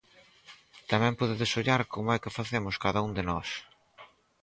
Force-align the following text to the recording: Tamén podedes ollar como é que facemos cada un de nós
Tamén 0.91 1.17
podedes 1.19 1.51
ollar 1.61 1.81
como 1.93 2.09
é 2.15 2.17
que 2.23 2.35
facemos 2.39 2.75
cada 2.83 2.99
un 3.07 3.11
de 3.17 3.23
nós 3.29 3.49